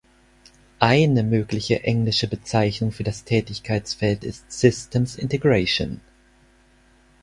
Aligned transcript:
Eine 0.79 1.21
mögliche 1.21 1.83
englische 1.83 2.27
Bezeichnung 2.27 2.91
für 2.91 3.03
das 3.03 3.23
Tätigkeitsfeld 3.23 4.23
ist 4.23 4.51
"systems 4.51 5.15
integration". 5.15 6.01